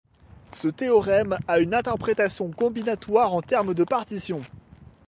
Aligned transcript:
Ce 0.53 0.67
théorème 0.67 1.37
a 1.47 1.59
une 1.59 1.75
interprétation 1.75 2.49
combinatoire 2.49 3.35
en 3.35 3.43
termes 3.43 3.75
de 3.75 3.83
partitions. 3.83 4.43